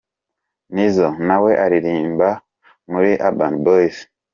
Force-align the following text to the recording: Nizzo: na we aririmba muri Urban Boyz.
Nizzo: 0.73 1.07
na 1.27 1.37
we 1.43 1.51
aririmba 1.65 2.29
muri 2.91 3.11
Urban 3.27 3.53
Boyz. 3.65 3.97